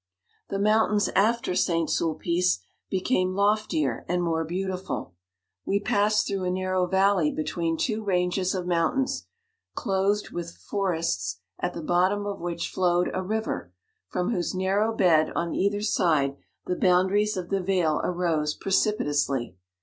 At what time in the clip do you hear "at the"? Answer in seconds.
11.59-11.83